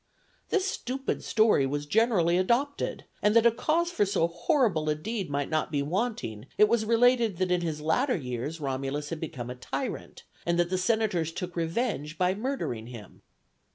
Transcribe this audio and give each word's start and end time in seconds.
This 0.49 0.65
stupid 0.65 1.23
story 1.23 1.67
was 1.67 1.85
generally 1.85 2.35
adopted, 2.35 3.05
and 3.21 3.35
that 3.35 3.45
a 3.45 3.51
cause 3.51 3.91
for 3.91 4.03
so 4.03 4.25
horrible 4.27 4.89
a 4.89 4.95
deed 4.95 5.29
might 5.29 5.47
not 5.51 5.71
be 5.71 5.83
wanting, 5.83 6.47
it 6.57 6.67
was 6.67 6.85
related 6.85 7.37
that 7.37 7.51
in 7.51 7.61
his 7.61 7.81
latter 7.81 8.17
years 8.17 8.59
Romulus 8.59 9.09
had 9.11 9.19
become 9.19 9.51
a 9.51 9.55
tyrant, 9.55 10.23
and 10.43 10.57
that 10.57 10.71
the 10.71 10.77
senators 10.79 11.31
took 11.31 11.55
revenge 11.55 12.17
by 12.17 12.33
murdering 12.33 12.87
him. 12.87 13.21